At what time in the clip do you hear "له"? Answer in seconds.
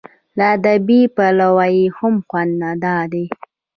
0.37-0.45